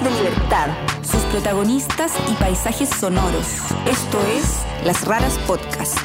Historias 0.00 0.18
de 0.18 0.30
libertad, 0.30 0.68
sus 1.02 1.20
protagonistas 1.26 2.14
y 2.30 2.34
paisajes 2.34 2.88
sonoros. 2.88 3.46
Esto 3.86 4.18
es 4.34 4.64
Las 4.84 5.06
Raras 5.06 5.38
Podcast. 5.46 5.98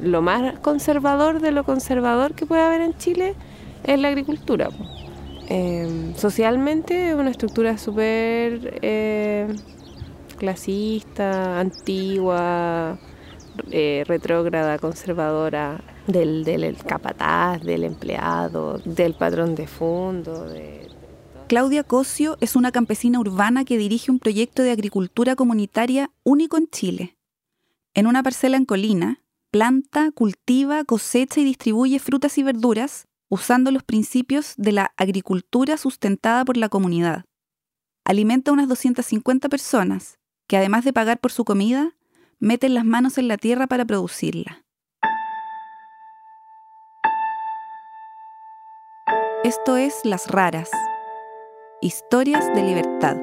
Lo 0.00 0.22
más 0.22 0.58
conservador 0.60 1.40
de 1.40 1.50
lo 1.50 1.64
conservador 1.64 2.34
que 2.34 2.46
puede 2.46 2.62
haber 2.62 2.80
en 2.82 2.96
Chile 2.98 3.34
es 3.84 3.98
la 3.98 4.08
agricultura. 4.08 4.68
Eh, 5.48 6.12
socialmente 6.16 7.10
es 7.10 7.14
una 7.16 7.30
estructura 7.30 7.76
súper 7.76 8.78
eh, 8.82 9.48
clasista, 10.40 11.60
antigua, 11.60 12.98
eh, 13.70 14.04
retrógrada, 14.06 14.78
conservadora, 14.78 15.84
del, 16.06 16.44
del 16.44 16.76
capataz, 16.78 17.62
del 17.62 17.84
empleado, 17.84 18.78
del 18.78 19.14
patrón 19.14 19.54
de 19.54 19.66
fondo. 19.66 20.46
Claudia 21.46 21.84
Cosio 21.84 22.38
es 22.40 22.56
una 22.56 22.72
campesina 22.72 23.20
urbana 23.20 23.64
que 23.64 23.76
dirige 23.76 24.10
un 24.10 24.18
proyecto 24.18 24.62
de 24.62 24.70
agricultura 24.70 25.36
comunitaria 25.36 26.10
único 26.24 26.56
en 26.56 26.68
Chile. 26.68 27.16
En 27.92 28.06
una 28.06 28.22
parcela 28.22 28.56
en 28.56 28.64
Colina, 28.64 29.22
planta, 29.50 30.10
cultiva, 30.12 30.84
cosecha 30.84 31.40
y 31.40 31.44
distribuye 31.44 31.98
frutas 31.98 32.38
y 32.38 32.42
verduras 32.42 33.08
usando 33.28 33.70
los 33.70 33.82
principios 33.82 34.54
de 34.56 34.72
la 34.72 34.92
agricultura 34.96 35.76
sustentada 35.76 36.44
por 36.44 36.56
la 36.56 36.68
comunidad. 36.68 37.24
Alimenta 38.04 38.50
a 38.50 38.54
unas 38.54 38.68
250 38.68 39.48
personas 39.48 40.19
que 40.50 40.56
además 40.56 40.84
de 40.84 40.92
pagar 40.92 41.20
por 41.20 41.30
su 41.30 41.44
comida, 41.44 41.92
meten 42.40 42.74
las 42.74 42.84
manos 42.84 43.18
en 43.18 43.28
la 43.28 43.36
tierra 43.36 43.68
para 43.68 43.84
producirla. 43.84 44.64
Esto 49.44 49.76
es 49.76 50.00
Las 50.02 50.26
Raras, 50.26 50.68
historias 51.80 52.44
de 52.52 52.64
libertad. 52.64 53.16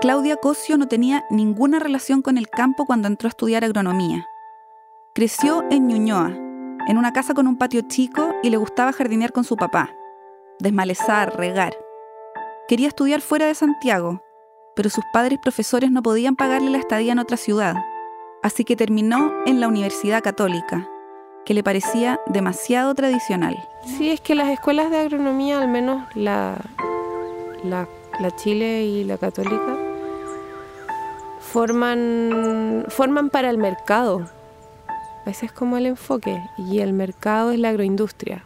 Claudia 0.00 0.36
Cosio 0.36 0.78
no 0.78 0.88
tenía 0.88 1.24
ninguna 1.30 1.78
relación 1.78 2.22
con 2.22 2.38
el 2.38 2.48
campo 2.48 2.86
cuando 2.86 3.06
entró 3.06 3.28
a 3.28 3.30
estudiar 3.30 3.64
agronomía. 3.64 4.26
Creció 5.14 5.64
en 5.70 5.86
Ñuñoa, 5.86 6.30
en 6.88 6.98
una 6.98 7.12
casa 7.12 7.34
con 7.34 7.46
un 7.46 7.56
patio 7.56 7.82
chico 7.86 8.34
y 8.42 8.50
le 8.50 8.56
gustaba 8.56 8.92
jardinear 8.92 9.30
con 9.32 9.44
su 9.44 9.54
papá 9.54 9.94
desmalezar, 10.58 11.36
regar. 11.36 11.76
Quería 12.66 12.88
estudiar 12.88 13.20
fuera 13.20 13.46
de 13.46 13.54
Santiago, 13.54 14.22
pero 14.74 14.90
sus 14.90 15.04
padres 15.12 15.38
profesores 15.42 15.90
no 15.90 16.02
podían 16.02 16.36
pagarle 16.36 16.70
la 16.70 16.78
estadía 16.78 17.12
en 17.12 17.18
otra 17.18 17.36
ciudad, 17.36 17.76
así 18.42 18.64
que 18.64 18.76
terminó 18.76 19.32
en 19.46 19.60
la 19.60 19.68
Universidad 19.68 20.22
Católica, 20.22 20.88
que 21.44 21.54
le 21.54 21.62
parecía 21.62 22.20
demasiado 22.26 22.94
tradicional. 22.94 23.56
Sí, 23.84 24.10
es 24.10 24.20
que 24.20 24.34
las 24.34 24.48
escuelas 24.50 24.90
de 24.90 24.98
agronomía, 24.98 25.58
al 25.60 25.68
menos 25.68 26.04
la, 26.14 26.56
la, 27.64 27.86
Chile 28.36 28.84
y 28.84 29.04
la 29.04 29.16
Católica, 29.16 29.76
forman, 31.40 32.84
forman 32.88 33.30
para 33.30 33.48
el 33.48 33.58
mercado. 33.58 34.28
Ese 35.24 35.46
es 35.46 35.52
como 35.52 35.76
el 35.76 35.86
enfoque, 35.86 36.42
y 36.58 36.80
el 36.80 36.92
mercado 36.92 37.52
es 37.52 37.58
la 37.58 37.70
agroindustria 37.70 38.44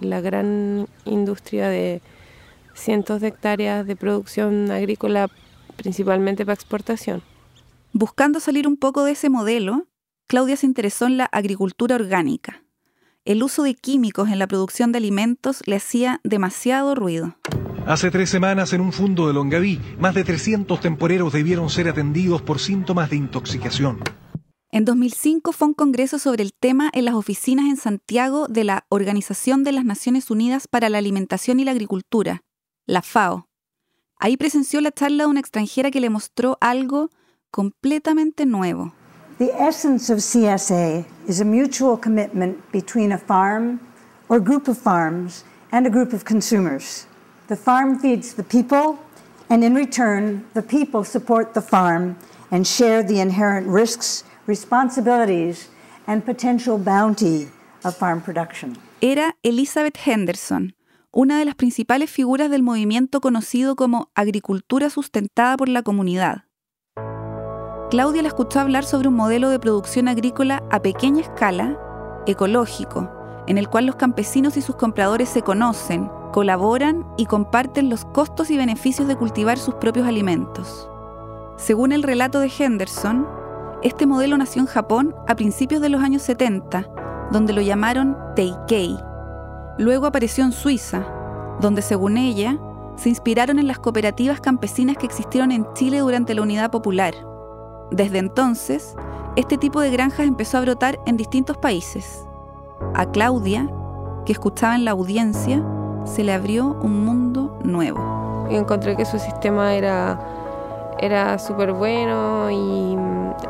la 0.00 0.20
gran 0.20 0.86
industria 1.04 1.68
de 1.68 2.02
cientos 2.74 3.20
de 3.20 3.28
hectáreas 3.28 3.86
de 3.86 3.96
producción 3.96 4.70
agrícola, 4.70 5.28
principalmente 5.76 6.44
para 6.44 6.54
exportación. 6.54 7.22
Buscando 7.92 8.40
salir 8.40 8.68
un 8.68 8.76
poco 8.76 9.04
de 9.04 9.12
ese 9.12 9.28
modelo, 9.28 9.86
Claudia 10.26 10.56
se 10.56 10.66
interesó 10.66 11.06
en 11.06 11.16
la 11.16 11.24
agricultura 11.24 11.96
orgánica. 11.96 12.62
El 13.24 13.42
uso 13.42 13.62
de 13.62 13.74
químicos 13.74 14.28
en 14.30 14.38
la 14.38 14.46
producción 14.46 14.92
de 14.92 14.98
alimentos 14.98 15.62
le 15.66 15.76
hacía 15.76 16.20
demasiado 16.24 16.94
ruido. 16.94 17.36
Hace 17.86 18.10
tres 18.10 18.30
semanas 18.30 18.72
en 18.72 18.80
un 18.80 18.92
fondo 18.92 19.26
de 19.26 19.34
Longaví, 19.34 19.80
más 19.98 20.14
de 20.14 20.24
300 20.24 20.80
temporeros 20.80 21.32
debieron 21.32 21.68
ser 21.68 21.88
atendidos 21.88 22.42
por 22.42 22.60
síntomas 22.60 23.10
de 23.10 23.16
intoxicación. 23.16 23.98
En 24.72 24.84
2005 24.84 25.50
fue 25.50 25.66
un 25.66 25.74
congreso 25.74 26.20
sobre 26.20 26.44
el 26.44 26.52
tema 26.52 26.90
en 26.92 27.04
las 27.04 27.14
oficinas 27.14 27.66
en 27.66 27.76
Santiago 27.76 28.46
de 28.46 28.62
la 28.62 28.84
Organización 28.88 29.64
de 29.64 29.72
las 29.72 29.84
Naciones 29.84 30.30
Unidas 30.30 30.68
para 30.68 30.88
la 30.88 30.98
Alimentación 30.98 31.58
y 31.58 31.64
la 31.64 31.72
Agricultura, 31.72 32.44
la 32.86 33.02
FAO. 33.02 33.48
Ahí 34.16 34.36
presenció 34.36 34.80
la 34.80 34.92
charla 34.92 35.24
de 35.24 35.30
una 35.30 35.40
extranjera 35.40 35.90
que 35.90 36.00
le 36.00 36.08
mostró 36.08 36.56
algo 36.60 37.10
completamente 37.50 38.46
nuevo. 38.46 38.92
The 39.38 39.50
essence 39.58 40.12
of 40.12 40.20
CSA 40.20 41.04
is 41.26 41.40
a 41.40 41.44
mutual 41.44 41.98
commitment 41.98 42.58
between 42.70 43.10
a 43.10 43.18
farm 43.18 43.80
or 44.28 44.38
group 44.38 44.68
of 44.68 44.78
farms 44.78 45.44
and 45.72 45.84
a 45.84 45.90
group 45.90 46.12
of 46.12 46.24
consumers. 46.24 47.06
The 47.48 47.56
farm 47.56 47.98
feeds 47.98 48.34
the 48.34 48.44
people, 48.44 49.00
and 49.48 49.64
in 49.64 49.74
return, 49.74 50.44
the 50.54 50.62
people 50.62 51.02
support 51.02 51.54
the 51.54 51.60
farm 51.60 52.16
and 52.52 52.64
share 52.64 53.02
the 53.02 53.18
inherent 53.18 53.66
risks 53.66 54.22
responsibilities 54.50 55.70
and 56.06 56.24
potential 56.24 56.76
bounty 56.76 57.46
of 57.84 57.96
farm 57.96 58.20
production. 58.20 58.76
Era 59.00 59.36
Elizabeth 59.44 59.96
Henderson, 60.04 60.74
una 61.12 61.38
de 61.38 61.44
las 61.44 61.54
principales 61.54 62.10
figuras 62.10 62.50
del 62.50 62.64
movimiento 62.64 63.20
conocido 63.20 63.76
como 63.76 64.10
agricultura 64.16 64.90
sustentada 64.90 65.56
por 65.56 65.68
la 65.68 65.82
comunidad. 65.82 66.46
Claudia 67.90 68.22
la 68.22 68.28
escuchó 68.28 68.58
hablar 68.60 68.84
sobre 68.84 69.08
un 69.08 69.14
modelo 69.14 69.50
de 69.50 69.60
producción 69.60 70.08
agrícola 70.08 70.62
a 70.70 70.82
pequeña 70.82 71.22
escala, 71.22 71.78
ecológico, 72.26 73.08
en 73.46 73.56
el 73.56 73.68
cual 73.68 73.86
los 73.86 73.96
campesinos 73.96 74.56
y 74.56 74.62
sus 74.62 74.76
compradores 74.76 75.28
se 75.28 75.42
conocen, 75.42 76.10
colaboran 76.32 77.06
y 77.16 77.26
comparten 77.26 77.88
los 77.88 78.04
costos 78.04 78.50
y 78.50 78.56
beneficios 78.56 79.06
de 79.06 79.16
cultivar 79.16 79.58
sus 79.58 79.74
propios 79.74 80.06
alimentos. 80.06 80.88
Según 81.56 81.92
el 81.92 82.02
relato 82.02 82.40
de 82.40 82.50
Henderson, 82.56 83.39
este 83.82 84.06
modelo 84.06 84.36
nació 84.36 84.60
en 84.60 84.66
Japón 84.66 85.14
a 85.26 85.34
principios 85.34 85.80
de 85.80 85.88
los 85.88 86.02
años 86.02 86.22
70, 86.22 86.86
donde 87.30 87.54
lo 87.54 87.62
llamaron 87.62 88.16
Teikei. 88.36 88.98
Luego 89.78 90.06
apareció 90.06 90.44
en 90.44 90.52
Suiza, 90.52 91.06
donde 91.60 91.80
según 91.80 92.18
ella, 92.18 92.58
se 92.96 93.08
inspiraron 93.08 93.58
en 93.58 93.66
las 93.66 93.78
cooperativas 93.78 94.40
campesinas 94.40 94.98
que 94.98 95.06
existieron 95.06 95.50
en 95.50 95.66
Chile 95.72 96.00
durante 96.00 96.34
la 96.34 96.42
Unidad 96.42 96.70
Popular. 96.70 97.14
Desde 97.90 98.18
entonces, 98.18 98.94
este 99.36 99.56
tipo 99.56 99.80
de 99.80 99.90
granjas 99.90 100.26
empezó 100.26 100.58
a 100.58 100.62
brotar 100.62 100.98
en 101.06 101.16
distintos 101.16 101.56
países. 101.56 102.26
A 102.94 103.06
Claudia, 103.06 103.70
que 104.26 104.32
escuchaba 104.32 104.74
en 104.74 104.84
la 104.84 104.90
audiencia, 104.90 105.64
se 106.04 106.22
le 106.22 106.34
abrió 106.34 106.76
un 106.82 107.04
mundo 107.04 107.58
nuevo. 107.64 108.46
encontré 108.50 108.96
que 108.96 109.06
su 109.06 109.18
sistema 109.18 109.74
era 109.74 110.18
era 111.00 111.38
súper 111.38 111.72
bueno 111.72 112.50
y 112.50 112.94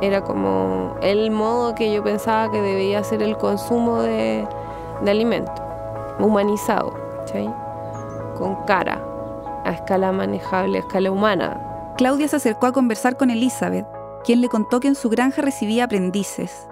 era 0.00 0.22
como 0.22 0.96
el 1.02 1.30
modo 1.30 1.74
que 1.74 1.92
yo 1.92 2.02
pensaba 2.02 2.50
que 2.50 2.60
debía 2.60 3.02
ser 3.04 3.22
el 3.22 3.36
consumo 3.36 4.02
de, 4.02 4.46
de 5.02 5.10
alimentos, 5.10 5.54
humanizado, 6.18 6.92
con 8.38 8.56
cara, 8.66 9.02
a 9.64 9.72
escala 9.72 10.12
manejable, 10.12 10.78
a 10.78 10.80
escala 10.80 11.10
humana. 11.10 11.94
Claudia 11.96 12.28
se 12.28 12.36
acercó 12.36 12.66
a 12.66 12.72
conversar 12.72 13.16
con 13.16 13.30
Elizabeth, 13.30 13.86
quien 14.24 14.40
le 14.40 14.48
contó 14.48 14.80
que 14.80 14.88
en 14.88 14.94
su 14.94 15.08
granja 15.08 15.42
recibía 15.42 15.84
aprendices. 15.84 16.66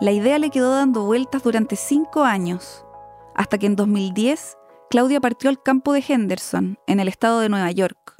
La 0.00 0.12
idea 0.12 0.38
le 0.38 0.50
quedó 0.50 0.72
dando 0.72 1.04
vueltas 1.04 1.42
durante 1.42 1.76
cinco 1.76 2.22
años, 2.24 2.84
hasta 3.34 3.58
que 3.58 3.66
en 3.66 3.76
2010 3.76 4.56
Claudia 4.90 5.20
partió 5.20 5.50
al 5.50 5.62
campo 5.62 5.92
de 5.92 6.04
Henderson, 6.06 6.78
en 6.86 7.00
el 7.00 7.08
estado 7.08 7.40
de 7.40 7.48
Nueva 7.48 7.70
York 7.70 8.18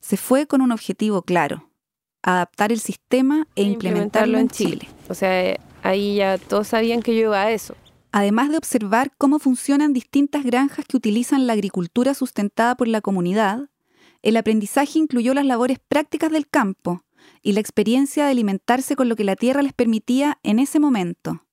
se 0.00 0.16
fue 0.16 0.46
con 0.46 0.60
un 0.60 0.72
objetivo 0.72 1.22
claro, 1.22 1.67
adaptar 2.22 2.72
el 2.72 2.80
sistema 2.80 3.46
e 3.54 3.62
implementarlo, 3.62 4.38
en 4.38 4.48
Chile. 4.48 4.88
O 5.08 5.14
sea, 5.14 5.58
ahí 5.82 6.16
ya 6.16 6.38
todos 6.38 6.68
sabían 6.68 7.02
que 7.02 7.14
yo 7.14 7.22
iba 7.22 7.40
a 7.40 7.50
eso. 7.52 7.74
Además 8.12 8.50
de 8.50 8.56
observar 8.56 9.12
cómo 9.18 9.38
funcionan 9.38 9.92
distintas 9.92 10.44
granjas 10.44 10.86
que 10.86 10.96
utilizan 10.96 11.46
la 11.46 11.52
agricultura 11.52 12.14
sustentada 12.14 12.74
por 12.74 12.88
la 12.88 13.00
comunidad, 13.00 13.68
el 14.22 14.36
aprendizaje 14.36 14.98
incluyó 14.98 15.34
las 15.34 15.44
labores 15.44 15.78
prácticas 15.78 16.30
del 16.30 16.48
campo 16.48 17.04
y 17.42 17.52
la 17.52 17.60
experiencia 17.60 18.24
de 18.24 18.30
alimentarse 18.30 18.96
con 18.96 19.08
lo 19.08 19.16
que 19.16 19.24
la 19.24 19.36
tierra 19.36 19.62
les 19.62 19.72
permitía 19.72 20.38
en 20.42 20.58
ese 20.58 20.80
momento. 20.80 21.44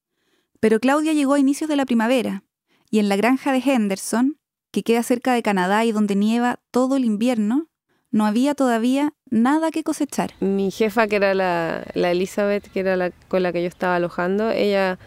Pero 0.60 0.80
Claudia 0.80 1.14
llegó 1.14 1.34
a 1.34 1.40
inicios 1.40 1.70
de 1.70 1.76
la 1.76 1.86
primavera, 1.86 2.44
y 2.90 3.00
en 3.00 3.10
la 3.10 3.16
granja 3.16 3.52
de 3.52 3.60
Henderson, 3.60 4.40
que 4.72 4.84
queda 4.84 5.04
cerca 5.04 5.34
de 5.34 5.44
Canadá 5.44 5.86
y 5.86 5.92
donde 5.92 6.16
nieva 6.16 6.60
todo 6.72 6.96
el 6.96 7.06
invierno, 7.06 7.70
no 8.12 8.26
había 8.26 8.56
todavía 8.56 9.14
nada 9.30 9.72
que 9.72 9.84
cosechar. 9.84 10.32
Mi 10.40 10.72
jefa, 10.72 11.08
que 11.08 11.18
era 11.18 11.34
la, 11.34 11.84
Elizabeth, 11.96 12.70
que 12.72 12.80
era 12.82 12.96
la 12.98 13.12
con 13.28 13.44
la 13.44 13.52
que 13.52 13.62
yo 13.62 13.68
estaba 13.68 13.96
alojando, 13.98 14.50
ella 14.52 14.98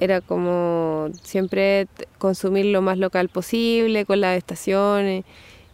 era 0.00 0.20
como 0.20 1.10
siempre 1.22 1.88
consumir 2.18 2.66
lo 2.66 2.82
más 2.82 2.98
local 2.98 3.28
posible 3.28 4.06
con 4.06 4.20
las 4.22 4.36
estaciones 4.38 5.24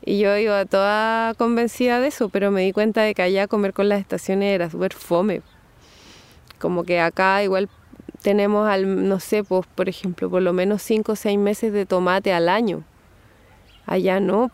Y 0.05 0.19
yo 0.19 0.37
iba 0.37 0.65
toda 0.67 1.35
convencida 1.35 2.01
de 2.01 2.09
eso, 2.09 2.29
pero 2.29 2.51
me 2.51 2.63
di 2.63 2.73
cuenta 2.73 3.03
de 3.03 3.15
que 3.15 3.23
allá 3.23 3.49
comer 3.49 3.73
con 3.75 3.89
las 3.89 4.01
estaciones 4.01 4.55
era 4.55 4.71
súper 4.71 4.95
fome. 4.95 5.43
Como 6.59 6.85
que 6.85 7.01
acá 7.01 7.43
igual 7.43 7.69
tenemos, 8.23 8.69
al, 8.69 9.09
no 9.09 9.21
sé, 9.21 9.45
pues, 9.45 9.67
por 9.75 9.89
ejemplo, 9.89 10.31
por 10.31 10.43
lo 10.43 10.53
menos 10.53 10.83
5 10.83 11.13
o 11.13 11.17
6 11.17 11.39
meses 11.39 11.73
de 11.73 11.87
tomate 11.87 12.33
al 12.33 12.49
año. 12.49 12.85
Allá 13.87 14.21
no. 14.21 14.51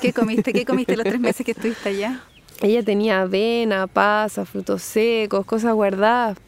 ¿Qué 0.00 0.12
comiste? 0.12 0.52
¿Qué 0.52 0.64
comiste 0.64 0.96
los 0.96 1.04
tres 1.04 1.20
meses 1.20 1.44
que 1.44 1.52
estuviste 1.52 1.88
allá? 1.88 2.20
Ella 2.60 2.82
tenía 2.82 3.22
avena, 3.22 3.86
pasa, 3.86 4.44
frutos 4.44 4.82
secos, 4.82 5.46
cosas 5.46 5.74
guardadas. 5.74 6.38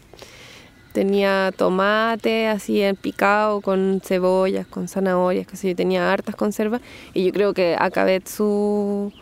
Tenía 0.93 1.53
tomate 1.57 2.49
así 2.49 2.83
en 2.83 2.97
picado 2.97 3.61
con 3.61 4.01
cebollas, 4.05 4.67
con 4.67 4.89
zanahorias, 4.89 5.47
que 5.47 5.57
sé 5.57 5.69
yo, 5.69 5.77
tenía 5.77 6.13
hartas 6.13 6.35
conservas 6.35 6.81
y 7.15 7.25
yo 7.25 7.33
creo 7.33 7.55
que 7.55 7.77
acabé 7.79 8.21
su, 8.27 9.13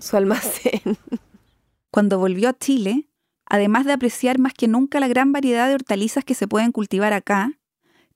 su 0.00 0.16
almacén. 0.16 0.80
Cuando 1.92 2.18
volvió 2.18 2.48
a 2.48 2.58
Chile, 2.58 3.08
además 3.46 3.84
de 3.84 3.92
apreciar 3.92 4.40
más 4.40 4.52
que 4.52 4.66
nunca 4.66 4.98
la 4.98 5.06
gran 5.06 5.30
variedad 5.30 5.68
de 5.68 5.74
hortalizas 5.76 6.24
que 6.24 6.34
se 6.34 6.48
pueden 6.48 6.72
cultivar 6.72 7.12
acá, 7.12 7.52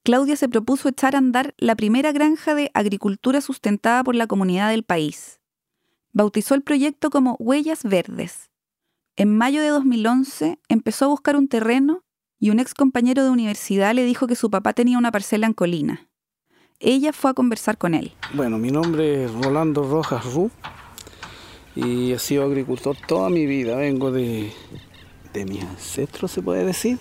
Claudia 0.06 0.36
se 0.36 0.48
propuso 0.48 0.88
echar 0.88 1.16
a 1.16 1.18
andar 1.18 1.52
la 1.58 1.74
primera 1.74 2.12
granja 2.12 2.54
de 2.54 2.70
agricultura 2.74 3.40
sustentada 3.40 4.04
por 4.04 4.14
la 4.14 4.28
comunidad 4.28 4.70
del 4.70 4.84
país. 4.84 5.40
Bautizó 6.12 6.54
el 6.54 6.62
proyecto 6.62 7.10
como 7.10 7.34
Huellas 7.40 7.82
Verdes. 7.82 8.52
En 9.16 9.36
mayo 9.36 9.60
de 9.60 9.66
2011 9.66 10.60
empezó 10.68 11.06
a 11.06 11.08
buscar 11.08 11.34
un 11.34 11.48
terreno 11.48 12.04
y 12.38 12.50
un 12.50 12.60
ex 12.60 12.72
compañero 12.72 13.24
de 13.24 13.30
universidad 13.30 13.96
le 13.96 14.04
dijo 14.04 14.28
que 14.28 14.36
su 14.36 14.48
papá 14.48 14.74
tenía 14.74 14.96
una 14.96 15.10
parcela 15.10 15.48
en 15.48 15.54
Colina. 15.54 16.08
Ella 16.78 17.12
fue 17.12 17.32
a 17.32 17.34
conversar 17.34 17.76
con 17.76 17.92
él. 17.92 18.12
Bueno, 18.32 18.58
mi 18.58 18.70
nombre 18.70 19.24
es 19.24 19.32
Rolando 19.32 19.82
Rojas 19.82 20.24
Ru 20.32 20.52
y 21.74 22.12
he 22.12 22.18
sido 22.20 22.44
agricultor 22.44 22.96
toda 23.08 23.28
mi 23.28 23.44
vida. 23.44 23.74
Vengo 23.74 24.12
de, 24.12 24.52
de 25.32 25.44
mis 25.46 25.64
ancestros, 25.64 26.30
se 26.30 26.42
puede 26.42 26.64
decir. 26.64 26.96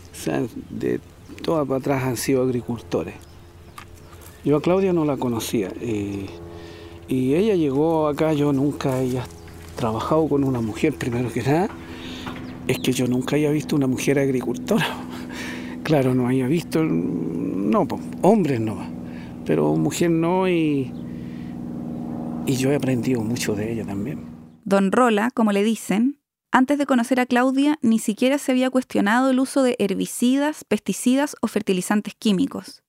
De 0.71 0.99
todas 1.41 1.67
para 1.67 1.79
atrás 1.79 2.03
han 2.03 2.17
sido 2.17 2.43
agricultores. 2.43 3.15
Yo 4.43 4.57
a 4.57 4.61
Claudia 4.61 4.93
no 4.93 5.05
la 5.05 5.17
conocía 5.17 5.71
y 5.81 7.33
ella 7.33 7.55
llegó 7.55 8.07
acá, 8.07 8.33
yo 8.33 8.53
nunca 8.53 9.01
he 9.01 9.19
trabajado 9.75 10.27
con 10.27 10.43
una 10.43 10.61
mujer, 10.61 10.93
primero 10.93 11.31
que 11.31 11.41
nada, 11.41 11.69
es 12.67 12.79
que 12.79 12.91
yo 12.91 13.07
nunca 13.07 13.35
había 13.35 13.51
visto 13.51 13.75
una 13.75 13.87
mujer 13.87 14.19
agricultora. 14.19 14.85
Claro, 15.83 16.15
no 16.15 16.25
había 16.25 16.47
visto, 16.47 16.83
no, 16.83 17.87
hombres 18.23 18.59
no, 18.59 18.75
pero 19.45 19.75
mujer 19.75 20.09
no 20.09 20.49
y, 20.49 20.91
y 22.47 22.55
yo 22.55 22.71
he 22.71 22.75
aprendido 22.75 23.21
mucho 23.21 23.53
de 23.53 23.71
ella 23.71 23.85
también. 23.85 24.21
Don 24.63 24.91
Rola, 24.91 25.29
como 25.29 25.51
le 25.51 25.63
dicen, 25.63 26.17
antes 26.55 26.77
de 26.77 26.85
conocer 26.85 27.19
a 27.19 27.25
Claudia 27.25 27.77
ni 27.81 27.99
siquiera 27.99 28.37
se 28.37 28.53
había 28.53 28.69
cuestionado 28.69 29.29
el 29.29 29.41
uso 29.41 29.61
de 29.61 29.75
herbicidas, 29.77 30.63
pesticidas 30.63 31.35
o 31.41 31.47
fertilizantes 31.47 32.15
químicos. 32.15 32.81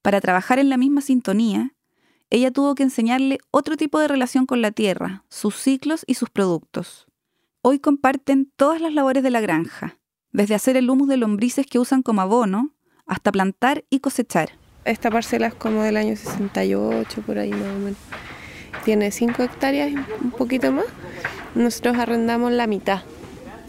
Para 0.00 0.20
trabajar 0.20 0.60
en 0.60 0.68
la 0.68 0.76
misma 0.76 1.00
sintonía, 1.00 1.74
ella 2.30 2.52
tuvo 2.52 2.76
que 2.76 2.84
enseñarle 2.84 3.40
otro 3.50 3.76
tipo 3.76 3.98
de 3.98 4.06
relación 4.06 4.46
con 4.46 4.62
la 4.62 4.70
tierra, 4.70 5.24
sus 5.28 5.56
ciclos 5.56 6.04
y 6.06 6.14
sus 6.14 6.30
productos. 6.30 7.08
Hoy 7.62 7.80
comparten 7.80 8.52
todas 8.54 8.80
las 8.80 8.94
labores 8.94 9.24
de 9.24 9.30
la 9.32 9.40
granja, 9.40 9.98
desde 10.30 10.54
hacer 10.54 10.76
el 10.76 10.88
humus 10.88 11.08
de 11.08 11.16
lombrices 11.16 11.66
que 11.66 11.80
usan 11.80 12.00
como 12.02 12.20
abono 12.20 12.74
hasta 13.06 13.32
plantar 13.32 13.84
y 13.90 13.98
cosechar. 13.98 14.50
Esta 14.84 15.10
parcela 15.10 15.48
es 15.48 15.54
como 15.54 15.82
del 15.82 15.96
año 15.96 16.14
68, 16.14 17.22
por 17.22 17.38
ahí 17.38 17.50
más 17.50 17.74
o 17.74 17.78
menos. 17.80 17.98
Tiene 18.84 19.10
5 19.10 19.42
hectáreas, 19.42 19.92
un 20.22 20.30
poquito 20.30 20.70
más. 20.70 20.86
Nosotros 21.54 21.96
arrendamos 21.98 22.52
la 22.52 22.66
mitad. 22.66 23.02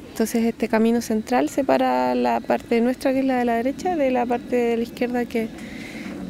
Entonces 0.09 0.45
este 0.45 0.69
camino 0.69 1.01
central 1.01 1.49
separa 1.49 2.15
la 2.15 2.39
parte 2.39 2.79
nuestra, 2.81 3.11
que 3.11 3.19
es 3.19 3.25
la 3.25 3.37
de 3.37 3.45
la 3.45 3.55
derecha, 3.55 3.95
de 3.95 4.11
la 4.11 4.25
parte 4.25 4.55
de 4.55 4.77
la 4.77 4.83
izquierda 4.83 5.25
que, 5.25 5.49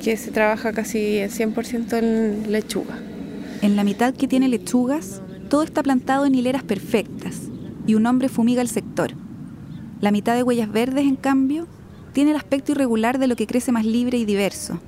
que 0.03 0.17
se 0.17 0.31
trabaja 0.31 0.73
casi 0.73 1.19
100% 1.19 1.97
en 1.97 2.51
lechuga. 2.51 2.97
En 3.61 3.75
la 3.75 3.83
mitad 3.83 4.13
que 4.13 4.27
tiene 4.27 4.49
lechugas, 4.49 5.21
todo 5.49 5.63
está 5.63 5.83
plantado 5.83 6.25
en 6.25 6.35
hileras 6.35 6.63
perfectas 6.63 7.43
y 7.87 7.95
un 7.95 8.05
hombre 8.05 8.27
fumiga 8.27 8.61
el 8.61 8.69
sector. 8.69 9.11
La 10.01 10.11
mitad 10.11 10.35
de 10.35 10.43
Huellas 10.43 10.71
Verdes, 10.71 11.05
en 11.05 11.15
cambio, 11.15 11.67
tiene 12.11 12.31
el 12.31 12.37
aspecto 12.37 12.71
irregular 12.71 13.19
de 13.19 13.27
lo 13.27 13.35
que 13.35 13.47
crece 13.47 13.71
más 13.71 13.85
libre 13.85 14.17
y 14.17 14.25
diverso. 14.25 14.79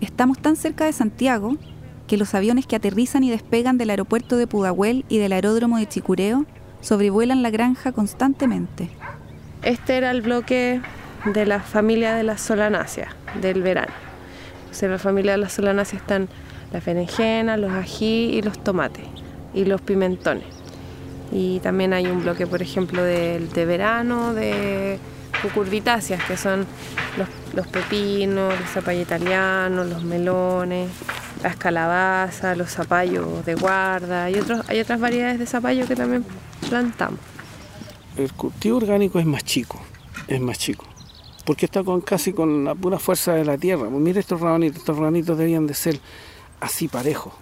Estamos 0.00 0.38
tan 0.40 0.56
cerca 0.56 0.84
de 0.84 0.92
Santiago 0.92 1.56
que 2.06 2.16
los 2.16 2.34
aviones 2.34 2.66
que 2.66 2.76
aterrizan 2.76 3.24
y 3.24 3.30
despegan 3.30 3.78
del 3.78 3.90
aeropuerto 3.90 4.36
de 4.36 4.46
Pudahuel 4.46 5.04
y 5.08 5.18
del 5.18 5.32
aeródromo 5.32 5.78
de 5.78 5.88
Chicureo 5.88 6.44
sobrevuelan 6.80 7.42
la 7.42 7.50
granja 7.50 7.92
constantemente. 7.92 8.90
Este 9.62 9.96
era 9.96 10.10
el 10.10 10.20
bloque 10.20 10.80
de 11.24 11.46
la 11.46 11.60
familia 11.60 12.14
de 12.14 12.22
las 12.22 12.42
solanáceas 12.42 13.14
del 13.40 13.62
verano. 13.62 13.92
O 14.70 14.74
sea, 14.74 14.86
en 14.86 14.92
la 14.92 14.98
familia 14.98 15.32
de 15.32 15.38
las 15.38 15.52
solanáceas 15.52 16.02
están 16.02 16.28
las 16.72 16.84
berenjenas, 16.84 17.58
los 17.58 17.72
ají 17.72 18.34
y 18.34 18.42
los 18.42 18.62
tomates 18.62 19.06
y 19.54 19.64
los 19.64 19.80
pimentones. 19.80 20.44
Y 21.32 21.60
también 21.60 21.94
hay 21.94 22.06
un 22.06 22.22
bloque, 22.22 22.46
por 22.46 22.60
ejemplo, 22.60 23.02
de, 23.02 23.40
de 23.40 23.64
verano, 23.64 24.34
de 24.34 24.98
cucurbitáceas, 25.42 26.22
que 26.24 26.36
son 26.36 26.66
los, 27.54 27.66
pepinos, 27.66 28.58
los 28.58 28.70
zapallos 28.70 29.02
italianos, 29.02 29.88
los 29.88 30.02
melones, 30.04 30.90
las 31.42 31.56
calabazas, 31.56 32.56
los 32.56 32.70
zapallos 32.70 33.44
de 33.44 33.54
guarda 33.54 34.30
y 34.30 34.38
otros, 34.38 34.68
hay 34.68 34.80
otras 34.80 35.00
variedades 35.00 35.38
de 35.38 35.46
zapallo 35.46 35.86
que 35.86 35.96
también 35.96 36.24
plantamos. 36.68 37.20
El 38.16 38.32
cultivo 38.32 38.76
orgánico 38.76 39.18
es 39.18 39.26
más 39.26 39.44
chico, 39.44 39.80
es 40.28 40.40
más 40.40 40.58
chico, 40.58 40.84
porque 41.44 41.66
está 41.66 41.82
con 41.82 42.00
casi 42.00 42.32
con 42.32 42.64
la 42.64 42.74
pura 42.74 42.98
fuerza 42.98 43.34
de 43.34 43.44
la 43.44 43.58
tierra. 43.58 43.88
Pues 43.88 44.00
mira 44.00 44.20
estos 44.20 44.40
rabanitos, 44.40 44.78
estos 44.78 44.96
rabanitos 44.96 45.36
debían 45.36 45.66
de 45.66 45.74
ser 45.74 46.00
así 46.60 46.88
parejos. 46.88 47.32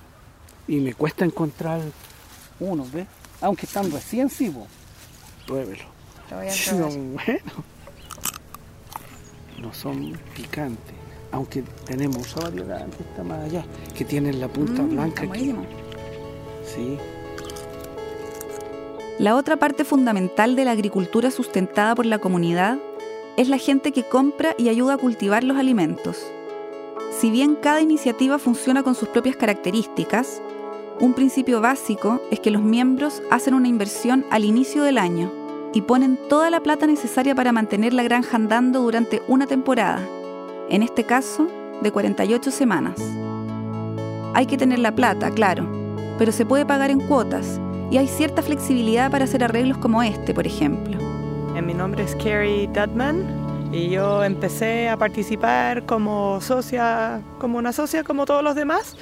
Y 0.67 0.77
me 0.81 0.95
cuesta 0.95 1.25
encontrar 1.25 1.81
uno, 2.61 2.87
¿ves? 2.93 3.06
Aunque 3.41 3.67
están 3.67 3.91
recién 3.91 4.31
sí, 4.31 4.53
pruébelo. 5.47 5.85
Son 6.50 7.15
buenos. 7.15 7.73
No 9.62 9.73
son 9.73 10.19
picantes. 10.35 11.01
Aunque 11.32 11.64
tenemos 11.87 12.34
variedad 12.34 12.87
que 12.87 13.02
está 13.02 13.23
más 13.25 13.40
allá, 13.45 13.64
que 13.97 14.04
tienen 14.04 14.38
la 14.40 14.49
punta 14.49 14.83
Mm, 14.83 14.90
blanca. 14.90 15.23
aquí. 15.25 15.54
Sí. 16.64 16.99
La 19.18 19.37
otra 19.37 19.57
parte 19.57 19.85
fundamental 19.85 20.57
de 20.57 20.64
la 20.64 20.73
agricultura 20.73 21.30
sustentada 21.30 21.95
por 21.95 22.07
la 22.07 22.18
comunidad 22.18 22.78
es 23.37 23.49
la 23.49 23.59
gente 23.59 23.92
que 23.92 24.04
compra 24.04 24.54
y 24.59 24.68
ayuda 24.68 24.95
a 24.95 24.99
cultivar 24.99 25.45
los 25.45 25.57
alimentos. 25.57 26.18
Si 27.18 27.30
bien 27.30 27.54
cada 27.57 27.80
iniciativa 27.80 28.38
funciona 28.38 28.83
con 28.83 28.95
sus 28.95 29.09
propias 29.09 29.37
características, 29.37 30.40
un 31.00 31.14
principio 31.14 31.61
básico 31.61 32.21
es 32.30 32.40
que 32.40 32.50
los 32.50 32.62
miembros 32.62 33.23
hacen 33.30 33.54
una 33.54 33.68
inversión 33.68 34.25
al 34.30 34.45
inicio 34.45 34.83
del 34.83 34.99
año 34.99 35.30
y 35.73 35.83
ponen 35.83 36.18
toda 36.28 36.50
la 36.50 36.61
plata 36.61 36.87
necesaria 36.87 37.35
para 37.35 37.52
mantener 37.52 37.92
la 37.95 38.02
granja 38.02 38.37
andando 38.37 38.80
durante 38.80 39.23
una 39.28 39.47
temporada, 39.47 40.07
en 40.73 40.83
este 40.83 41.05
caso 41.05 41.47
de 41.83 41.93
48 41.93 42.50
semanas. 42.50 42.95
Hay 44.35 44.47
que 44.47 44.57
tener 44.57 44.79
la 44.79 44.93
plata, 44.93 45.31
claro, 45.31 45.67
pero 46.19 46.33
se 46.33 46.47
puede 46.47 46.64
pagar 46.64 46.91
en 46.91 47.00
cuotas 47.00 47.61
y 47.91 47.99
hay 47.99 48.09
cierta 48.09 48.41
flexibilidad 48.41 49.11
para 49.11 49.25
hacer 49.25 49.45
arreglos 49.45 49.76
como 49.76 50.02
este, 50.02 50.33
por 50.33 50.47
ejemplo. 50.47 50.97
Eh, 51.55 51.61
Mi 51.61 51.75
nombre 51.75 52.05
es 52.05 52.17
Carrie 52.17 52.69
Dudman 52.69 53.23
y 53.71 53.91
yo 53.91 54.25
empecé 54.25 54.88
a 54.88 54.97
participar 54.97 55.85
como 55.85 56.41
socia, 56.41 57.21
como 57.38 57.59
una 57.59 57.75
socia 57.75 58.02
como 58.02 58.25
todos 58.25 58.43
los 58.43 58.55
demás. 58.55 58.97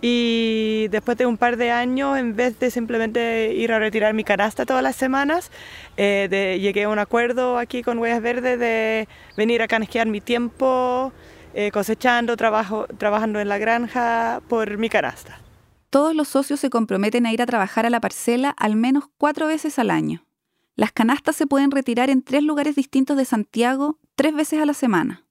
Y 0.00 0.88
después 0.88 1.16
de 1.16 1.26
un 1.26 1.36
par 1.36 1.56
de 1.56 1.70
años, 1.70 2.18
en 2.18 2.36
vez 2.36 2.58
de 2.58 2.70
simplemente 2.70 3.54
ir 3.54 3.72
a 3.72 3.78
retirar 3.78 4.12
mi 4.14 4.24
canasta 4.24 4.66
todas 4.66 4.82
las 4.82 4.96
semanas, 4.96 5.50
eh, 5.96 6.58
llegué 6.60 6.84
a 6.84 6.88
un 6.88 6.98
acuerdo 6.98 7.58
aquí 7.58 7.82
con 7.82 7.98
Huellas 7.98 8.20
Verdes 8.20 8.58
de 8.58 9.08
venir 9.36 9.62
a 9.62 9.68
canjear 9.68 10.06
mi 10.06 10.20
tiempo 10.20 11.12
eh, 11.54 11.70
cosechando, 11.70 12.36
trabajando 12.36 13.40
en 13.40 13.48
la 13.48 13.58
granja 13.58 14.42
por 14.48 14.76
mi 14.76 14.90
canasta. 14.90 15.40
Todos 15.88 16.14
los 16.14 16.28
socios 16.28 16.60
se 16.60 16.68
comprometen 16.68 17.24
a 17.24 17.32
ir 17.32 17.40
a 17.40 17.46
trabajar 17.46 17.86
a 17.86 17.90
la 17.90 18.00
parcela 18.00 18.50
al 18.50 18.76
menos 18.76 19.04
cuatro 19.16 19.46
veces 19.46 19.78
al 19.78 19.90
año. 19.90 20.26
Las 20.74 20.92
canastas 20.92 21.36
se 21.36 21.46
pueden 21.46 21.70
retirar 21.70 22.10
en 22.10 22.22
tres 22.22 22.42
lugares 22.42 22.76
distintos 22.76 23.16
de 23.16 23.24
Santiago 23.24 23.98
tres 24.14 24.34
veces 24.34 24.60
a 24.60 24.66
la 24.66 24.74
semana. 24.74 25.25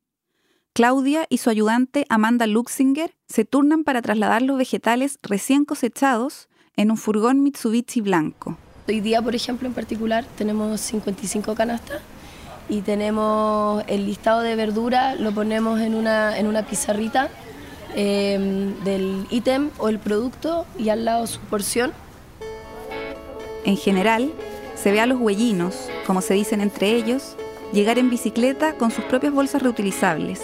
Claudia 0.76 1.26
y 1.30 1.38
su 1.38 1.50
ayudante 1.50 2.06
Amanda 2.10 2.48
Luxinger 2.48 3.16
se 3.30 3.46
turnan 3.46 3.86
para 3.86 4.02
trasladar 4.02 4.42
los 4.42 4.58
vegetales 4.58 5.20
recién 5.24 5.64
cosechados 5.64 6.50
en 6.76 6.92
un 6.92 6.98
furgón 6.98 7.44
Mitsubishi 7.44 8.02
blanco. 8.02 8.58
Hoy 8.86 9.00
día, 9.00 9.22
por 9.22 9.36
ejemplo, 9.36 9.70
en 9.70 9.74
particular, 9.74 10.26
tenemos 10.38 10.82
55 10.82 11.56
canastas 11.56 12.02
y 12.68 12.82
tenemos 12.82 13.86
el 13.88 14.06
listado 14.06 14.42
de 14.42 14.58
verdura, 14.58 15.16
lo 15.16 15.32
ponemos 15.32 15.80
en 15.80 15.96
una, 15.96 16.38
en 16.38 16.46
una 16.46 16.64
pizarrita 16.64 17.30
eh, 17.96 18.74
del 18.84 19.28
ítem 19.30 19.70
o 19.78 19.88
el 19.88 19.98
producto 19.98 20.66
y 20.78 20.90
al 20.90 21.06
lado 21.06 21.26
su 21.26 21.40
porción. 21.40 21.94
En 23.64 23.78
general, 23.78 24.30
se 24.76 24.92
ve 24.92 25.00
a 25.00 25.06
los 25.06 25.22
huellinos, 25.22 25.88
como 26.06 26.20
se 26.20 26.34
dicen 26.34 26.60
entre 26.60 26.90
ellos, 26.98 27.38
llegar 27.72 27.98
en 27.98 28.10
bicicleta 28.10 28.74
con 28.74 28.92
sus 28.92 29.06
propias 29.06 29.32
bolsas 29.32 29.62
reutilizables. 29.64 30.42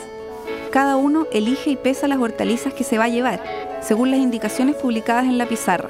Cada 0.72 0.96
uno 0.96 1.28
elige 1.34 1.72
y 1.72 1.76
pesa 1.76 2.08
las 2.08 2.20
hortalizas 2.20 2.74
que 2.74 2.86
se 2.86 2.98
va 2.98 3.04
a 3.04 3.10
llevar, 3.10 3.44
según 3.82 4.10
las 4.10 4.22
indicaciones 4.22 4.78
publicadas 4.78 5.26
en 5.26 5.38
la 5.38 5.46
pizarra. 5.46 5.90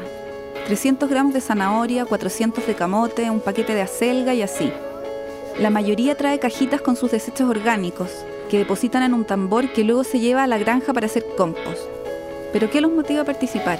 300 0.65 1.07
gramos 1.07 1.35
de 1.35 1.41
zanahoria, 1.41 2.03
400 2.05 2.65
de 2.65 2.73
camote, 2.73 3.29
un 3.29 3.41
paquete 3.41 3.75
de 3.75 3.83
acelga 3.83 4.33
y 4.33 4.41
así. 4.41 4.73
La 5.59 5.69
mayoría 5.69 6.17
trae 6.17 6.39
cajitas 6.39 6.81
con 6.81 6.95
sus 6.95 7.11
desechos 7.11 7.47
orgánicos, 7.47 8.09
que 8.49 8.57
depositan 8.57 9.03
en 9.03 9.13
un 9.13 9.23
tambor 9.23 9.71
que 9.71 9.83
luego 9.83 10.03
se 10.03 10.19
lleva 10.19 10.43
a 10.43 10.47
la 10.47 10.57
granja 10.57 10.93
para 10.93 11.05
hacer 11.05 11.25
compost. 11.37 11.83
¿Pero 12.51 12.71
qué 12.71 12.81
los 12.81 12.91
motiva 12.91 13.21
a 13.21 13.25
participar? 13.25 13.79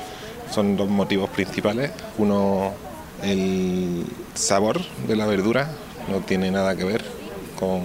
Son 0.51 0.77
dos 0.77 0.88
motivos 0.88 1.31
principales. 1.31 1.89
Uno, 2.20 2.74
el 3.24 4.05
sabor 4.36 4.79
de 5.08 5.15
la 5.15 5.25
verdura 5.25 5.67
no 6.12 6.20
tiene 6.20 6.51
nada 6.51 6.75
que 6.75 6.84
ver 6.84 7.03
con 7.60 7.81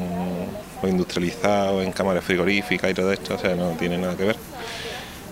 lo 0.82 0.88
industrializado 0.88 1.82
en 1.82 1.92
cámaras 1.92 2.24
frigoríficas 2.24 2.90
y 2.90 2.94
todo 2.94 3.12
esto, 3.12 3.34
o 3.34 3.38
sea, 3.38 3.54
no 3.54 3.70
tiene 3.70 3.98
nada 3.98 4.16
que 4.16 4.24
ver. 4.24 4.36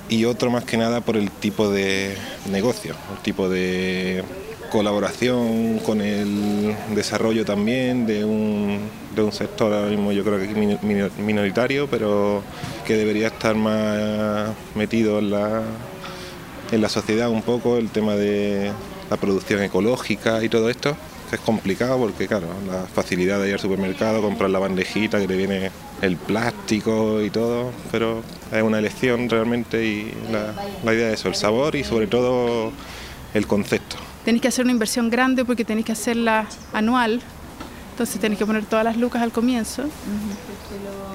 Y 0.08 0.24
otro 0.26 0.50
más 0.50 0.64
que 0.64 0.76
nada 0.76 1.00
por 1.00 1.16
el 1.16 1.30
tipo 1.30 1.70
de 1.70 2.14
negocio, 2.50 2.94
el 3.16 3.22
tipo 3.22 3.48
de 3.48 4.22
colaboración 4.70 5.78
con 5.78 6.00
el 6.00 6.74
desarrollo 6.94 7.44
también 7.44 8.06
de 8.06 8.24
un, 8.24 8.80
de 9.14 9.22
un 9.22 9.32
sector 9.32 9.72
ahora 9.72 9.88
mismo 9.88 10.10
yo 10.12 10.24
creo 10.24 10.38
que 10.38 10.48
mino- 10.48 10.78
mino- 10.82 11.10
minoritario, 11.18 11.86
pero 11.88 12.42
que 12.86 12.94
debería 12.96 13.28
estar 13.28 13.54
más 13.54 14.50
metido 14.74 15.20
en 15.20 15.30
la, 15.30 15.62
en 16.72 16.82
la 16.82 16.88
sociedad 16.88 17.30
un 17.30 17.42
poco, 17.42 17.78
el 17.78 17.88
tema 17.90 18.14
de 18.16 18.72
la 19.10 19.16
producción 19.16 19.62
ecológica 19.62 20.42
y 20.42 20.48
todo 20.48 20.68
esto, 20.68 20.96
es 21.34 21.40
complicado 21.40 21.98
porque 21.98 22.26
claro, 22.26 22.46
la 22.66 22.82
facilidad 22.82 23.40
de 23.40 23.48
ir 23.48 23.54
al 23.54 23.60
supermercado, 23.60 24.22
comprar 24.22 24.50
la 24.50 24.58
bandejita 24.58 25.18
que 25.18 25.26
te 25.26 25.36
viene 25.36 25.70
el 26.02 26.16
plástico 26.16 27.22
y 27.22 27.30
todo, 27.30 27.70
pero 27.90 28.22
es 28.52 28.62
una 28.62 28.78
elección 28.78 29.28
realmente 29.28 29.84
y 29.84 30.12
la, 30.30 30.92
idea 30.92 31.08
es 31.08 31.20
eso, 31.20 31.28
el 31.28 31.34
sabor 31.34 31.76
y 31.76 31.84
sobre 31.84 32.06
todo 32.06 32.72
el 33.32 33.46
concepto. 33.46 33.96
Tenéis 34.24 34.42
que 34.42 34.48
hacer 34.48 34.64
una 34.64 34.72
inversión 34.72 35.10
grande 35.10 35.44
porque 35.44 35.64
tenéis 35.64 35.86
que 35.86 35.92
hacerla 35.92 36.46
anual. 36.72 37.20
Entonces 37.90 38.20
tenéis 38.20 38.38
que 38.38 38.46
poner 38.46 38.64
todas 38.64 38.84
las 38.84 38.96
lucas 38.96 39.22
al 39.22 39.30
comienzo. 39.30 39.84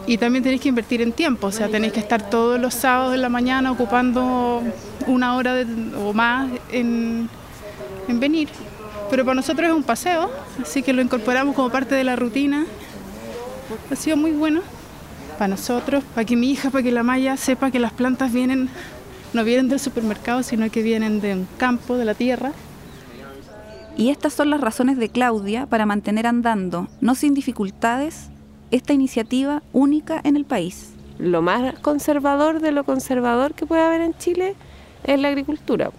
Y 0.08 0.18
también 0.18 0.44
tenéis 0.44 0.62
que 0.62 0.70
invertir 0.70 1.02
en 1.02 1.12
tiempo. 1.12 1.48
O 1.48 1.52
sea, 1.52 1.68
tenéis 1.68 1.92
que 1.92 2.00
estar 2.00 2.30
todos 2.30 2.60
los 2.60 2.74
sábados 2.74 3.16
en 3.16 3.22
la 3.22 3.30
mañana 3.30 3.72
ocupando 3.72 4.64
una 5.08 5.36
hora 5.36 5.66
o 5.98 6.14
más 6.14 6.50
en, 6.72 7.30
en 8.08 8.20
venir. 8.20 8.48
Pero 9.10 9.26
para 9.26 9.36
nosotros 9.36 9.68
es 9.68 9.76
un 9.76 9.84
paseo, 9.84 10.30
así 10.62 10.84
que 10.84 10.94
lo 10.94 11.02
incorporamos 11.02 11.56
como 11.56 11.70
parte 11.70 11.96
de 11.96 12.04
la 12.04 12.16
rutina. 12.16 12.66
Ha 13.92 13.96
sido 13.96 14.18
muy 14.18 14.32
bueno 14.32 14.62
para 15.38 15.48
nosotros, 15.48 16.04
para 16.14 16.26
que 16.26 16.36
mi 16.36 16.52
hija, 16.52 16.70
para 16.70 16.84
que 16.84 16.92
la 16.92 17.02
Maya 17.02 17.38
sepa 17.38 17.72
que 17.72 17.80
las 17.80 17.92
plantas 17.92 18.32
vienen, 18.32 18.70
no 19.34 19.44
vienen 19.44 19.68
del 19.70 19.80
supermercado, 19.80 20.44
sino 20.44 20.70
que 20.70 20.84
vienen 20.84 21.22
de 21.22 21.34
un 21.34 21.48
campo, 21.58 21.98
de 21.98 22.06
la 22.06 22.14
tierra. 22.14 22.52
Y 23.98 24.10
estas 24.10 24.34
son 24.34 24.50
las 24.50 24.62
razones 24.62 24.98
de 24.98 25.10
Claudia 25.10 25.66
para 25.66 25.86
mantener 25.86 26.28
andando, 26.28 26.88
no 27.02 27.16
sin 27.16 27.34
dificultades, 27.34 28.30
esta 28.72 28.94
iniciativa 28.94 29.64
única 29.74 30.22
en 30.24 30.36
el 30.36 30.46
país. 30.46 30.92
Lo 31.18 31.42
más 31.42 31.78
conservador 31.80 32.62
de 32.62 32.72
lo 32.72 32.84
conservador 32.84 33.54
que 33.54 33.66
puede 33.66 33.82
haber 33.82 34.02
en 34.02 34.18
Chile 34.18 34.56
es 35.04 35.20
la 35.20 35.30
agricultura. 35.30 35.92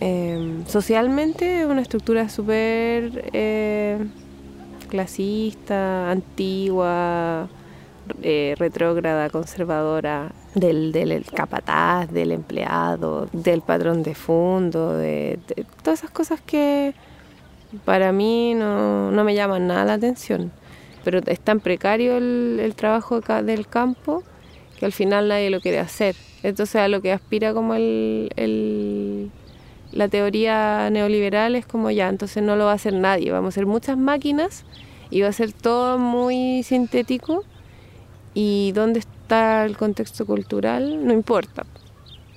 Eh, 0.00 0.62
socialmente 0.66 1.66
una 1.66 1.82
estructura 1.82 2.28
súper 2.30 3.30
eh, 3.34 3.98
clasista, 4.88 6.10
antigua, 6.10 7.48
eh, 8.22 8.54
retrógrada, 8.58 9.28
conservadora, 9.28 10.32
del, 10.54 10.92
del 10.92 11.24
capataz, 11.26 12.10
del 12.10 12.32
empleado, 12.32 13.28
del 13.32 13.60
patrón 13.60 14.02
de 14.02 14.14
fondo, 14.14 14.96
de, 14.96 15.38
todas 15.82 16.00
esas 16.00 16.10
cosas 16.10 16.40
que 16.40 16.94
para 17.84 18.10
mí 18.10 18.54
no, 18.54 19.10
no 19.10 19.22
me 19.22 19.34
llaman 19.34 19.66
nada 19.66 19.84
la 19.84 19.94
atención. 19.94 20.50
Pero 21.04 21.20
es 21.26 21.40
tan 21.40 21.60
precario 21.60 22.16
el, 22.16 22.72
trabajo 22.76 23.20
del 23.20 23.66
campo 23.66 24.22
que 24.78 24.86
al 24.86 24.92
final 24.92 25.28
nadie 25.28 25.50
lo 25.50 25.60
quiere 25.60 25.78
hacer. 25.78 26.16
Entonces 26.42 26.76
a 26.76 26.88
lo 26.88 27.00
que 27.00 27.12
aspira 27.12 27.52
como 27.54 27.74
el- 27.74 29.30
la 29.92 30.08
teoría 30.08 30.88
neoliberal 30.90 31.56
es 31.56 31.66
como 31.66 31.90
ya, 31.90 32.08
entonces 32.08 32.42
no 32.42 32.56
lo 32.56 32.66
va 32.66 32.72
a 32.72 32.74
hacer 32.74 32.94
nadie, 32.94 33.32
vamos 33.32 33.48
a 33.48 33.54
hacer 33.54 33.66
muchas 33.66 33.96
máquinas 33.96 34.64
y 35.10 35.22
va 35.22 35.28
a 35.28 35.32
ser 35.32 35.52
todo 35.52 35.98
muy 35.98 36.62
sintético 36.62 37.44
y 38.34 38.72
dónde 38.72 39.00
está 39.00 39.64
el 39.64 39.76
contexto 39.76 40.26
cultural 40.26 41.04
no 41.06 41.12
importa, 41.12 41.66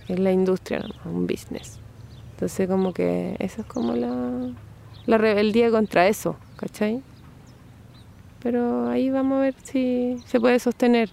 es 0.07 0.19
la 0.19 0.31
industria, 0.31 0.83
un 1.05 1.27
business. 1.27 1.79
Entonces 2.31 2.67
como 2.67 2.93
que 2.93 3.35
esa 3.39 3.61
es 3.61 3.67
como 3.67 3.93
la, 3.93 4.51
la 5.05 5.17
rebeldía 5.17 5.69
contra 5.69 6.07
eso, 6.07 6.35
¿cachai? 6.57 7.01
Pero 8.41 8.89
ahí 8.89 9.09
vamos 9.09 9.37
a 9.37 9.41
ver 9.41 9.55
si 9.63 10.17
se 10.25 10.39
puede 10.39 10.59
sostener. 10.59 11.09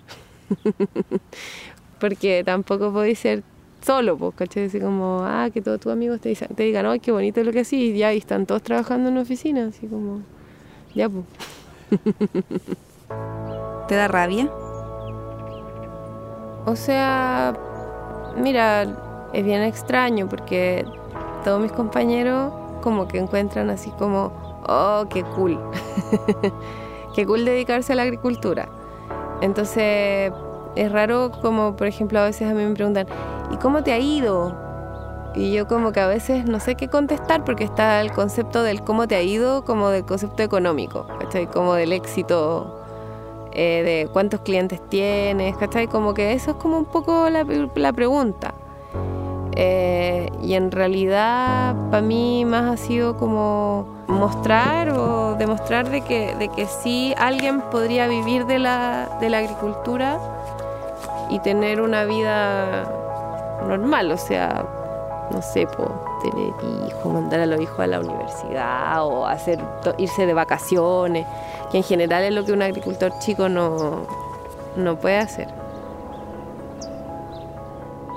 Porque 2.00 2.42
tampoco 2.44 2.92
podéis 2.92 3.20
ser 3.20 3.44
solo, 3.80 4.16
pues, 4.16 4.34
¿cachai? 4.34 4.66
Así 4.66 4.80
como, 4.80 5.20
ah, 5.24 5.48
que 5.52 5.60
todos 5.62 5.80
tus 5.80 5.92
amigos 5.92 6.20
te, 6.20 6.28
dicen- 6.30 6.54
te 6.54 6.62
digan, 6.64 6.86
ay, 6.86 7.00
qué 7.00 7.12
bonito 7.12 7.42
lo 7.42 7.52
que 7.52 7.60
así, 7.60 7.90
y 7.92 7.98
ya, 7.98 8.12
y 8.12 8.18
están 8.18 8.46
todos 8.46 8.62
trabajando 8.62 9.08
en 9.08 9.14
una 9.14 9.22
oficina, 9.22 9.66
así 9.66 9.86
como, 9.86 10.20
ya, 10.94 11.08
pues. 11.08 11.24
¿Te 13.88 13.96
da 13.96 14.06
rabia? 14.08 14.48
O 16.66 16.76
sea, 16.76 17.54
mira, 18.36 19.28
es 19.32 19.44
bien 19.44 19.62
extraño 19.62 20.28
porque 20.28 20.84
todos 21.44 21.60
mis 21.60 21.72
compañeros 21.72 22.52
como 22.82 23.08
que 23.08 23.18
encuentran 23.18 23.70
así 23.70 23.90
como, 23.98 24.32
oh, 24.68 25.04
qué 25.10 25.22
cool. 25.24 25.58
qué 27.14 27.26
cool 27.26 27.44
dedicarse 27.44 27.92
a 27.92 27.96
la 27.96 28.02
agricultura. 28.02 28.68
Entonces, 29.40 30.32
es 30.76 30.92
raro 30.92 31.30
como, 31.42 31.76
por 31.76 31.86
ejemplo, 31.86 32.20
a 32.20 32.24
veces 32.26 32.48
a 32.50 32.54
mí 32.54 32.64
me 32.64 32.74
preguntan, 32.74 33.06
¿y 33.50 33.56
cómo 33.56 33.82
te 33.82 33.92
ha 33.92 33.98
ido? 33.98 34.54
Y 35.34 35.52
yo 35.52 35.68
como 35.68 35.92
que 35.92 36.00
a 36.00 36.06
veces 36.06 36.44
no 36.44 36.58
sé 36.58 36.74
qué 36.74 36.88
contestar 36.88 37.44
porque 37.44 37.64
está 37.64 38.00
el 38.00 38.10
concepto 38.12 38.62
del 38.62 38.82
cómo 38.82 39.06
te 39.06 39.14
ha 39.14 39.22
ido 39.22 39.64
como 39.64 39.90
del 39.90 40.04
concepto 40.04 40.42
económico, 40.42 41.06
¿cachai? 41.20 41.46
Como 41.46 41.74
del 41.74 41.92
éxito 41.92 42.80
eh, 43.52 43.82
de 43.84 44.08
cuántos 44.12 44.40
clientes 44.40 44.80
tienes, 44.88 45.56
¿cachai? 45.56 45.86
Como 45.86 46.14
que 46.14 46.32
eso 46.32 46.52
es 46.52 46.56
como 46.56 46.78
un 46.78 46.84
poco 46.84 47.30
la, 47.30 47.44
la 47.74 47.92
pregunta. 47.92 48.54
Eh, 49.52 50.30
y 50.42 50.54
en 50.54 50.70
realidad 50.70 51.74
para 51.90 52.02
mí 52.02 52.44
más 52.44 52.72
ha 52.72 52.76
sido 52.76 53.16
como 53.16 53.86
mostrar 54.08 54.90
o 54.90 55.34
demostrar 55.34 55.90
de 55.90 56.00
que, 56.02 56.34
de 56.36 56.48
que 56.48 56.66
sí 56.66 57.14
alguien 57.18 57.60
podría 57.70 58.06
vivir 58.06 58.46
de 58.46 58.58
la, 58.58 59.18
de 59.20 59.28
la 59.28 59.38
agricultura 59.38 60.18
y 61.30 61.38
tener 61.40 61.80
una 61.80 62.04
vida 62.04 62.99
normal, 63.66 64.10
o 64.12 64.16
sea, 64.16 64.66
no 65.30 65.42
sé, 65.42 65.66
tener 66.22 66.52
hijos, 66.88 67.12
mandar 67.12 67.40
a 67.40 67.46
los 67.46 67.60
hijos 67.60 67.80
a 67.80 67.86
la 67.86 68.00
universidad 68.00 69.04
o 69.04 69.26
hacer 69.26 69.60
irse 69.98 70.26
de 70.26 70.34
vacaciones, 70.34 71.26
que 71.70 71.78
en 71.78 71.84
general 71.84 72.24
es 72.24 72.34
lo 72.34 72.44
que 72.44 72.52
un 72.52 72.62
agricultor 72.62 73.12
chico 73.20 73.48
no, 73.48 74.06
no 74.76 74.98
puede 74.98 75.18
hacer. 75.18 75.48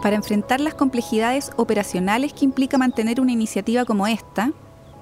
Para 0.02 0.16
enfrentar 0.18 0.60
las 0.60 0.74
complejidades 0.74 1.52
operacionales 1.56 2.34
que 2.34 2.44
implica 2.44 2.78
mantener 2.78 3.22
una 3.22 3.32
iniciativa 3.32 3.86
como 3.86 4.06
esta, 4.06 4.52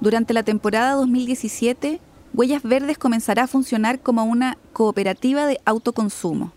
durante 0.00 0.32
la 0.32 0.42
temporada 0.42 0.94
2017, 0.94 2.00
Huellas 2.34 2.62
Verdes 2.62 2.98
comenzará 2.98 3.44
a 3.44 3.46
funcionar 3.46 4.00
como 4.00 4.24
una 4.24 4.56
cooperativa 4.72 5.46
de 5.46 5.60
autoconsumo. 5.64 6.52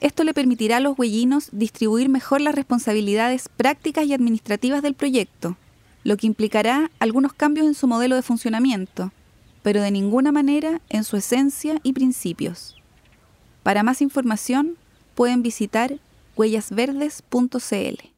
Esto 0.00 0.24
le 0.24 0.34
permitirá 0.34 0.76
a 0.76 0.80
los 0.80 0.98
huellinos 0.98 1.48
distribuir 1.52 2.08
mejor 2.08 2.40
las 2.40 2.54
responsabilidades 2.54 3.48
prácticas 3.48 4.06
y 4.06 4.12
administrativas 4.12 4.82
del 4.82 4.94
proyecto, 4.94 5.56
lo 6.04 6.16
que 6.16 6.26
implicará 6.26 6.90
algunos 6.98 7.32
cambios 7.32 7.66
en 7.66 7.74
su 7.74 7.86
modelo 7.86 8.14
de 8.14 8.22
funcionamiento, 8.22 9.12
pero 9.62 9.80
de 9.80 9.90
ninguna 9.90 10.32
manera 10.32 10.80
en 10.88 11.02
su 11.02 11.16
esencia 11.16 11.80
y 11.82 11.92
principios. 11.92 12.76
Para 13.62 13.82
más 13.82 14.02
información, 14.02 14.76
pueden 15.14 15.42
visitar 15.42 15.98
huellasverdes.cl. 16.36 18.16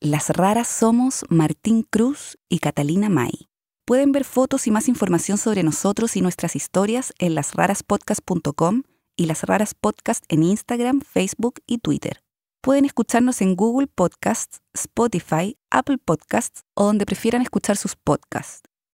Las 0.00 0.30
raras 0.30 0.68
somos 0.68 1.24
Martín 1.28 1.86
Cruz 1.88 2.38
y 2.48 2.58
Catalina 2.58 3.08
May. 3.08 3.48
Pueden 3.84 4.12
ver 4.12 4.24
fotos 4.24 4.66
y 4.66 4.70
más 4.70 4.88
información 4.88 5.38
sobre 5.38 5.62
nosotros 5.62 6.16
y 6.16 6.20
nuestras 6.20 6.56
historias 6.56 7.14
en 7.18 7.34
lasraraspodcast.com 7.34 8.82
y 9.20 9.26
Las 9.26 9.42
Raras 9.42 9.74
Podcast 9.74 10.24
en 10.30 10.42
Instagram, 10.42 11.02
Facebook 11.02 11.60
y 11.66 11.76
Twitter. 11.76 12.22
Pueden 12.62 12.86
escucharnos 12.86 13.42
en 13.42 13.54
Google 13.54 13.86
Podcasts, 13.86 14.62
Spotify, 14.72 15.58
Apple 15.70 15.98
Podcasts 15.98 16.64
o 16.72 16.84
donde 16.84 17.04
prefieran 17.04 17.42
escuchar 17.42 17.76
sus 17.76 17.96
podcasts. 17.96 18.69